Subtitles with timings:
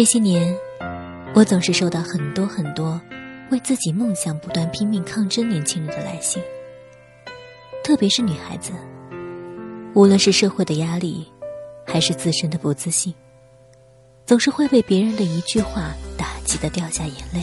[0.00, 0.56] 这些年，
[1.34, 2.98] 我总是收到很多很多
[3.50, 6.42] 为自己梦想不断拼命抗争年轻人的来信，
[7.84, 8.72] 特别是女孩子，
[9.92, 11.30] 无论是社会的压力，
[11.86, 13.12] 还是自身的不自信，
[14.24, 17.42] 总是会被别人的一句话打击的掉下眼泪，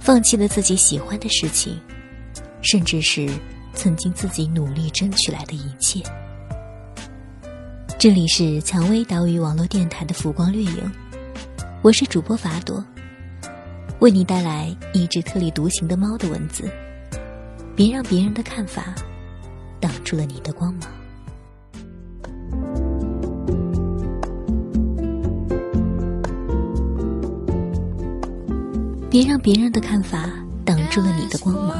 [0.00, 1.80] 放弃了自己喜欢的事情，
[2.60, 3.26] 甚至是
[3.72, 6.02] 曾经自己努力争取来的一切。
[7.98, 10.92] 这里是蔷薇岛屿网络电台的浮光掠影，
[11.84, 12.82] 我是主播法朵，
[13.98, 16.66] 为你带来一只特立独行的猫的文字。
[17.76, 18.94] 别让别人的看法
[19.80, 20.90] 挡住了你的光芒。
[29.10, 30.30] 别让别人的看法
[30.64, 31.78] 挡住了你的光芒。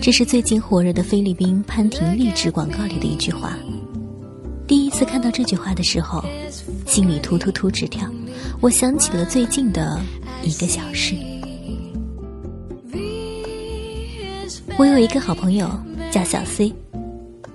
[0.00, 3.54] 这是最近火热的菲律宾潘婷励志广告里的一句话。
[4.94, 6.24] 第一次看到这句话的时候，
[6.86, 8.08] 心里突突突直跳。
[8.60, 10.00] 我想起了最近的
[10.44, 11.16] 一个小事。
[14.76, 15.68] 我有一个好朋友
[16.12, 16.72] 叫小 C，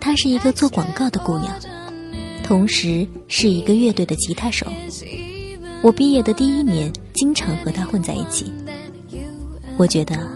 [0.02, 1.58] 她是一个做广告的姑娘，
[2.44, 4.68] 同时是一个乐队的吉他手。
[5.82, 8.52] 我毕业的第一年，经常和她混在一起。
[9.78, 10.30] 我觉得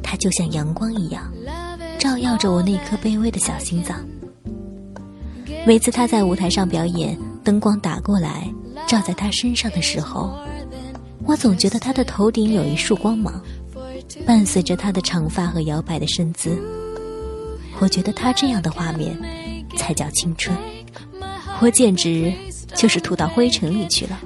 [0.00, 1.28] 她就像阳光一样，
[1.98, 3.98] 照耀着我那颗卑微的小心脏。
[5.66, 8.48] 每次他在舞台上表演，灯光打过来，
[8.86, 10.38] 照在他身上的时候，
[11.24, 13.42] 我总觉得他的头顶有一束光芒，
[14.24, 16.56] 伴随着他的长发和摇摆的身姿。
[17.80, 19.18] 我觉得他这样的画面，
[19.76, 20.56] 才叫青春。
[21.60, 22.32] 我简直
[22.76, 24.20] 就是吐到灰尘里去了。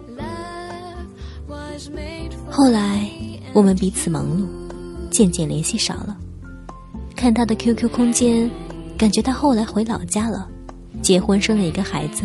[2.50, 3.08] 后来
[3.54, 4.46] 我们彼此忙碌，
[5.10, 6.14] 渐渐联系少了。
[7.16, 8.50] 看他的 QQ 空间，
[8.98, 10.46] 感觉他后来回老家了。
[11.02, 12.22] 结婚生了一个孩子。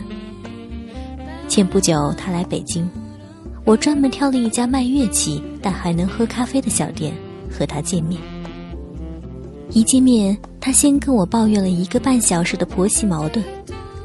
[1.47, 2.89] 前不久他来北京，
[3.63, 7.13] 我专门挑了一家卖乐器但还能喝咖啡的小店
[7.49, 8.19] 和他见面。
[9.71, 13.43] 一见面，他先跟我抱怨了一个半小时的婆媳矛盾，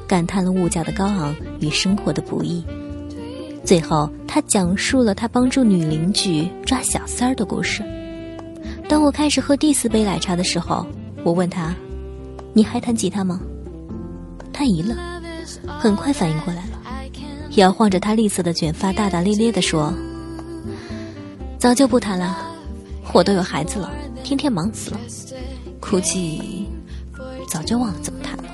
[0.06, 2.64] 感叹了物价的高昂与生活的不易。
[3.64, 7.82] 最后，他讲述了他帮助女邻居抓小三儿的故事。
[8.88, 10.84] 当我开始喝第四杯奶茶的时候，
[11.22, 11.74] 我问他
[12.52, 13.40] ：“你还弹吉他吗？”
[14.60, 14.94] 他一愣，
[15.78, 16.82] 很快反应过来了，
[17.52, 19.90] 摇晃着他栗色的卷发，大大咧咧地说
[21.56, 22.36] ：“早就不谈了，
[23.14, 23.90] 我都有孩子了，
[24.22, 25.00] 天天忙死了，
[25.80, 26.68] 估计
[27.48, 28.44] 早就忘了怎么谈了。”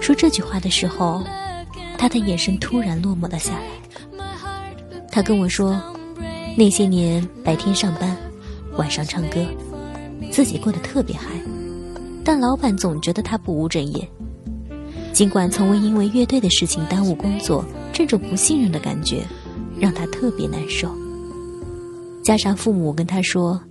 [0.00, 1.22] 说这句话的时候，
[1.98, 3.64] 他的眼神突然落寞了下来。
[5.12, 5.78] 他跟我说，
[6.56, 8.16] 那些年白天上班，
[8.78, 9.44] 晚上唱歌，
[10.32, 11.26] 自己过得特别嗨。
[12.26, 14.10] 但老板总觉得他不务正业，
[15.12, 19.22] 尽管从未因为乐队的事情耽误工作，这种不信任的感觉
[19.78, 20.90] 让他特别难受。
[22.24, 23.62] 加上父母跟他说：“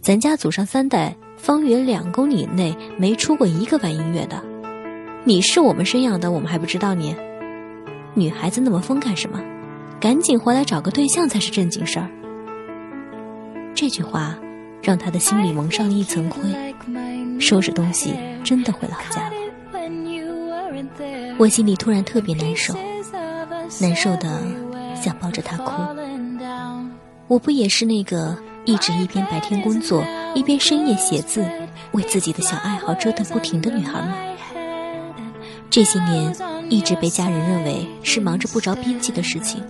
[0.00, 4.42] 咱家祖上三代方圆两公里内没出过一个玩音乐的，
[5.24, 7.14] 你是我们生养的，我们还不知道你。
[8.14, 9.38] 女孩子那么疯干什么？
[10.00, 12.08] 赶紧回来找个对象才是正经事儿。”
[13.76, 14.38] 这句话
[14.80, 16.40] 让他的心里蒙上了一层灰。
[17.42, 18.14] 收拾东西，
[18.44, 19.32] 真的回老家了。
[21.38, 22.72] 我心里突然特别难受，
[23.80, 24.40] 难受的
[24.94, 25.72] 想抱着他哭。
[27.26, 30.04] 我不也是那个一直一边白天工作，
[30.36, 31.44] 一边深夜写字，
[31.90, 34.14] 为自己的小爱好折腾不停的女孩吗？
[35.68, 36.36] 这些年
[36.70, 39.64] 一直被家人认为是忙着不着边际的事情，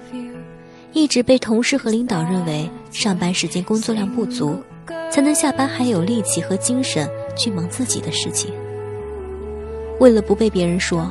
[0.92, 4.62] 一直被同事和领导认为上班时间工作量不足，
[5.10, 7.08] 才能下班还有力气和精神。
[7.36, 8.52] 去忙自己的事情，
[9.98, 11.10] 为了不被别人说，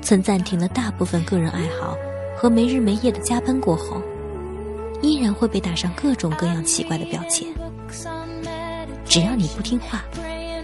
[0.00, 1.96] 曾暂停了大部分个人爱好
[2.36, 4.02] 和没日没夜的加班过后，
[5.00, 7.46] 依然会被打上各种各样奇怪的标签。
[9.04, 10.02] 只要你不听话，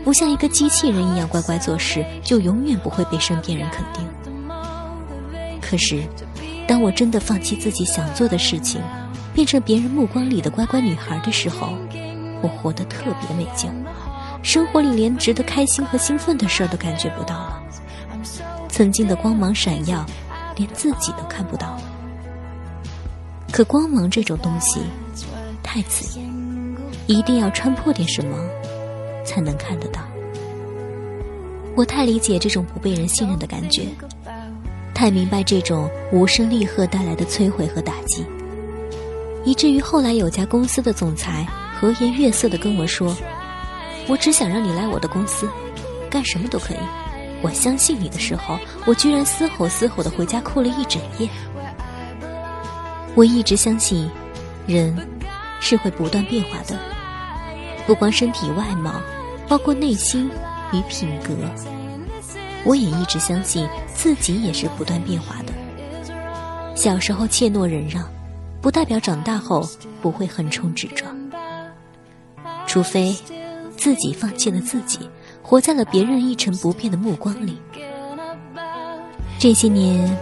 [0.05, 4.05] 不像一个机器人一样乖乖做事，就永远不会被身边人肯定。
[5.61, 6.03] 可是，
[6.67, 8.81] 当我真的放弃自己想做的事情，
[9.35, 11.75] 变成别人目光里的乖乖女孩的时候，
[12.41, 13.71] 我活得特别没劲。
[14.43, 17.63] 生活里连值得开心和兴奋的事儿都感觉不到了，
[18.69, 20.05] 曾经的光芒闪耀，
[20.57, 21.83] 连自己都看不到了。
[23.53, 24.81] 可光芒这种东西
[25.63, 26.31] 太刺眼，
[27.07, 28.39] 一定要穿破点什么
[29.25, 30.01] 才能看得到。
[31.77, 33.87] 我太理解这种不被人信任的感觉，
[34.95, 38.25] 太明白这种无声厉吓带来的摧毁和打击，
[39.45, 41.47] 以至于后来有家公司的总裁
[41.79, 43.15] 和颜悦色的跟我说。
[44.09, 45.49] 我只想让你来我的公司，
[46.11, 46.79] 干什么都可以。
[47.43, 51.29] 我相信你的时候，我居然嘶吼嘶吼的回家哭了一整夜。
[53.15, 54.11] 我一直相信，
[54.67, 54.97] 人
[55.61, 56.77] 是会不断变化的，
[57.87, 58.95] 不光身体外貌，
[59.47, 60.31] 包括内心
[60.73, 61.35] 与品格。
[62.65, 65.53] 我也一直相信自己也是不断变化的。
[66.75, 68.05] 小时候怯懦忍让，
[68.61, 69.69] 不代表长大后
[70.01, 71.17] 不会横冲直撞。
[72.67, 73.17] 除非
[73.79, 74.99] 自己放弃了自己，
[75.43, 77.57] 活在了别人一成不变的目光里。
[79.39, 80.15] 这些年。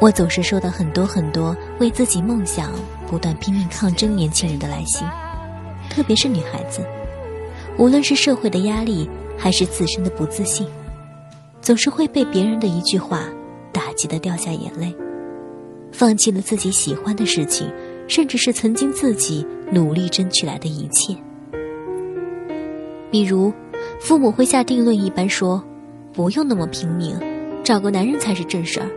[0.00, 2.72] 我总是收到很多很多为自己梦想
[3.08, 5.06] 不断拼命抗争年轻人的来信，
[5.88, 6.84] 特别是女孩子，
[7.78, 9.08] 无论是社会的压力
[9.38, 10.66] 还是自身的不自信，
[11.62, 13.22] 总是会被别人的一句话
[13.72, 14.94] 打击的掉下眼泪，
[15.92, 17.72] 放弃了自己喜欢的事情，
[18.06, 21.16] 甚至是曾经自己努力争取来的一切。
[23.14, 23.52] 比如，
[24.00, 25.62] 父母会下定论一般说
[26.12, 27.16] ：“不用那么拼命，
[27.62, 28.90] 找个男人才是正事儿。”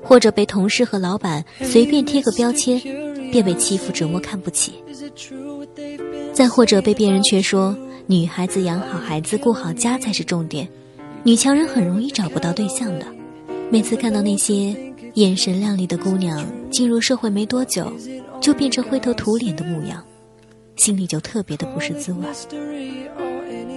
[0.00, 2.80] 或者被同事和老板随便贴个标签，
[3.32, 4.70] 便被欺负折磨看不起；
[6.32, 7.76] 再或者被别人却说
[8.06, 10.68] 女孩子养好孩子顾好家才是重点，
[11.24, 13.06] 女强人很容易找不到对象的。
[13.68, 14.76] 每次看到那些
[15.14, 17.92] 眼神靓丽的姑娘进入社会没多久
[18.40, 20.04] 就变成灰头土脸的模样，
[20.78, 22.24] 心里就特别的不是滋味。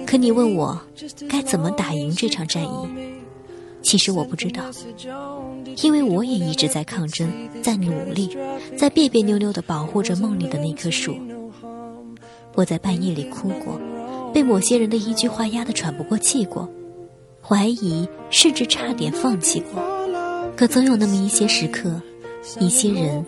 [0.06, 0.80] 可你问我
[1.28, 2.88] 该怎么打赢这场战役？
[3.82, 4.62] 其实我不知道，
[5.82, 7.28] 因为我也一直在抗争，
[7.60, 8.34] 在努力，
[8.78, 11.16] 在别别扭扭的保护着梦里的那棵树。
[12.54, 13.80] 我在半夜里哭过，
[14.32, 16.68] 被某些人的一句话压得喘不过气过，
[17.42, 19.82] 怀疑甚至差点放弃过。
[20.56, 22.00] 可总有那么一些时刻，
[22.60, 23.26] 一些人，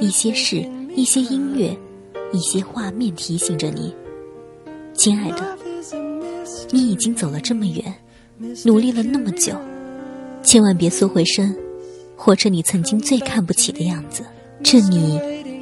[0.00, 1.76] 一些事，一些音乐，
[2.32, 3.94] 一些画面提醒着你，
[4.94, 5.56] 亲爱的，
[6.70, 7.94] 你已经走了这么远，
[8.64, 9.54] 努力了那么久。
[10.42, 11.56] 千万别缩回身，
[12.16, 14.24] 活成你曾经最看不起的样子。
[14.62, 15.20] 这你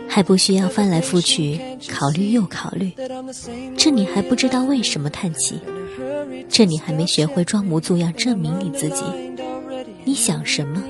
[0.08, 2.92] 还不需要翻来覆去考虑又考虑，
[3.76, 5.60] 这你还不知道为什么叹气，
[6.48, 9.04] 这你还没学会装模作样证明你自己，
[10.04, 10.82] 你想什么，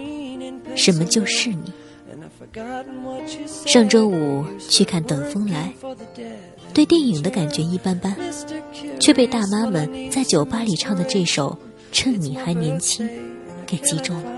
[0.74, 1.72] 什么就是你。
[3.66, 5.74] 上周五去看《等风来》，
[6.72, 8.16] 对电影的感觉一般般，
[8.98, 11.50] 却被大妈们在酒吧里唱的这首
[11.92, 13.06] 《趁你还年轻》。
[13.66, 14.30] 给击中了，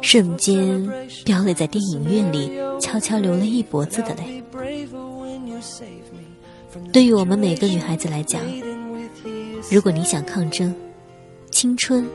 [0.00, 0.88] 瞬间，
[1.24, 4.40] 飙泪在电影院里悄悄流了一脖子的泪。
[6.92, 8.40] 对于我们每个女孩子来讲，
[9.68, 10.72] 如果你想抗争，
[11.50, 12.06] 青春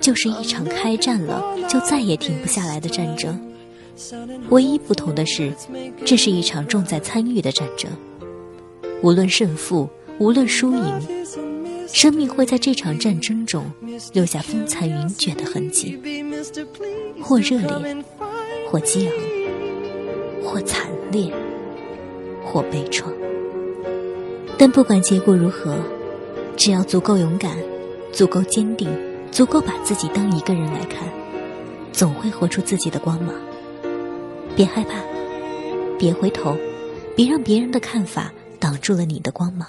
[0.00, 3.38] 就是一场开战了就再也停不下来的战争。
[4.50, 5.52] 唯一不同的是，
[6.04, 7.90] 这是一场重在参与的战争，
[9.02, 10.84] 无论胜负，无论输赢。
[11.88, 13.70] 生命会在这场战争中
[14.14, 15.98] 留下风残云卷的痕迹，
[17.20, 17.96] 或热烈，
[18.70, 19.12] 或激昂，
[20.42, 21.30] 或惨烈，
[22.42, 23.04] 或悲怆。
[24.56, 25.76] 但不管结果如何，
[26.56, 27.58] 只要足够勇敢，
[28.10, 28.88] 足够坚定，
[29.30, 31.06] 足够把自己当一个人来看，
[31.92, 33.34] 总会活出自己的光芒。
[34.54, 34.96] 别害怕，
[35.98, 36.56] 别回头，
[37.16, 38.30] 别让别人的看法
[38.60, 39.66] 挡住了你的光芒。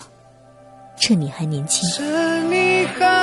[1.00, 3.23] 趁你还年轻，趁你还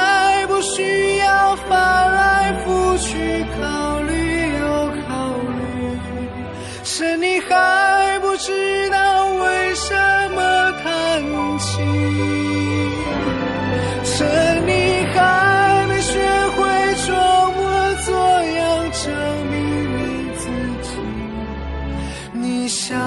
[22.63, 23.01] 你想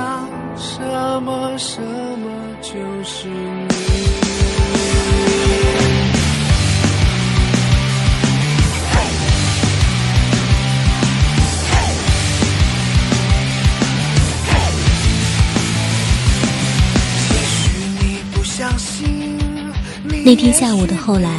[0.57, 0.81] 什
[1.21, 2.27] 么什么
[2.59, 3.75] 就是你。
[20.25, 21.29] 那天下午的后来，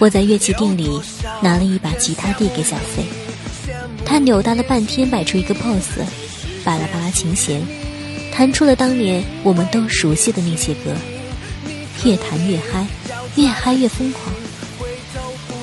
[0.00, 1.00] 我在乐器店里
[1.40, 3.04] 拿了一把吉他递给小飞，
[4.04, 6.02] 他扭搭了半天，摆出一个 pose，
[6.64, 7.62] 巴拉巴拉琴弦，
[8.32, 10.94] 弹出了当年我们都熟悉的那些歌，
[12.04, 12.86] 越弹越嗨，
[13.36, 14.34] 越嗨越疯狂。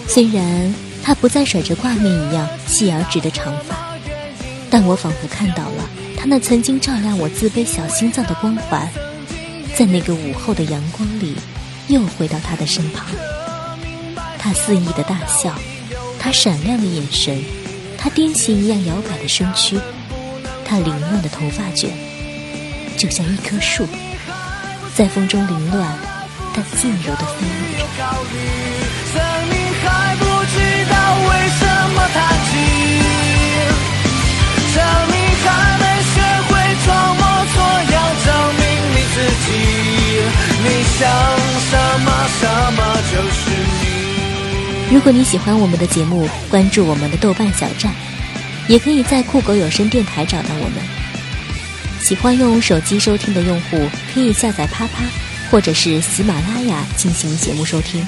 [0.08, 3.98] 虽然他不再甩着挂面一样细而直的长发，
[4.70, 8.88] 但我仿佛看到了他那曾经照亮我自卑小心脏的光环，
[9.76, 11.36] 在那个午后的阳光里。
[11.88, 13.06] 又回到他的身旁，
[14.38, 15.54] 他肆意的大笑，
[16.18, 17.44] 他闪亮的眼神，
[17.98, 19.78] 他癫痫一样摇摆的身躯，
[20.72, 21.92] 她凌乱的头发卷，
[22.96, 23.86] 就像一棵树，
[24.96, 25.86] 在风中凌乱，
[26.56, 27.76] 但自由的飞舞。
[29.12, 29.22] 生
[29.84, 30.56] 还不知
[30.90, 30.96] 道
[31.28, 31.62] 为什
[31.94, 32.24] 么叹，
[35.44, 35.46] 还
[35.78, 36.16] 没学
[36.48, 36.50] 会
[36.86, 36.88] 装
[37.18, 37.58] 模作
[37.92, 38.64] 样证明
[38.96, 39.52] 你自己。
[40.64, 40.66] 你
[40.98, 41.00] 想
[41.68, 42.08] 什么，
[42.40, 42.42] 什
[42.78, 42.80] 么
[43.12, 43.44] 就是
[43.82, 44.96] 你。
[44.96, 47.94] 如果你喜欢我们的节目，关注我们的豆瓣小站。
[48.68, 50.84] 也可以在酷狗有声电台找到我们。
[52.00, 53.78] 喜欢用手机收听的用户，
[54.14, 55.04] 可以下载啪啪
[55.50, 58.06] 或者是喜马拉雅进行节目收听。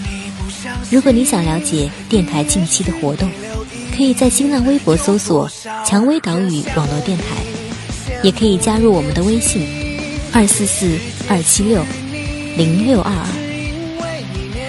[0.90, 3.30] 如果你想了解电台近期的活动，
[3.96, 5.50] 可以在新浪微博搜索
[5.86, 7.26] “蔷薇岛屿网络电台”，
[8.24, 9.68] 也可以加入我们的微信：
[10.32, 10.98] 二四四
[11.30, 11.86] 二七六
[12.58, 13.28] 零六二二。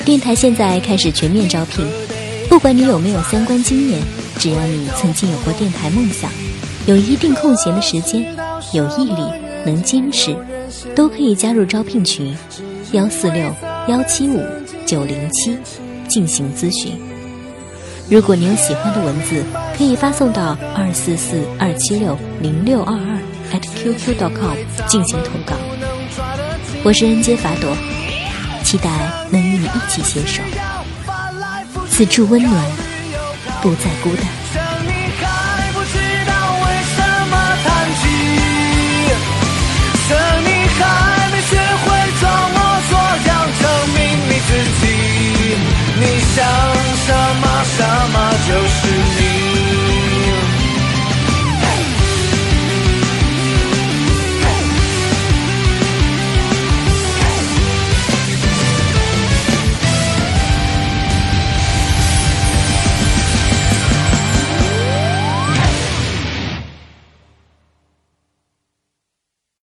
[0.05, 1.87] 电台现在开始全面招聘。
[2.49, 4.01] 不管你有没有相关经验，
[4.45, 6.31] 只要你曾经有过电台梦想，
[6.85, 8.27] 有一定空闲的时间，
[8.75, 9.23] 有毅力，
[9.65, 10.37] 能坚持，
[10.95, 12.37] 都可以加入招聘群
[12.93, 13.43] 幺四六
[13.89, 14.45] 幺七五
[14.85, 15.57] 九零七
[16.07, 16.93] 进行咨询。
[18.11, 19.43] 如果你有喜欢的文字，
[19.79, 23.19] 可以发送到二四四二七六零六二二
[23.51, 25.57] at qq.com 进行投稿。
[26.83, 27.75] 我是恩杰法朵，
[28.63, 28.91] 期待
[29.31, 30.43] 能与你一起携手。
[31.89, 32.53] 此处温暖，
[33.65, 34.27] 不再孤单，
[34.85, 36.99] 你还不知道为什
[37.31, 37.67] 么叹
[37.97, 38.03] 气，
[40.45, 40.81] 你还
[41.33, 41.87] 没学会
[42.21, 42.59] 装模
[42.91, 42.93] 作
[43.27, 43.31] 样
[43.63, 44.49] 证明你自
[44.81, 44.85] 己，
[45.99, 46.03] 你
[46.35, 46.45] 想
[47.07, 47.09] 什
[47.41, 47.79] 么什
[48.13, 48.17] 么
[48.47, 49.04] 就是。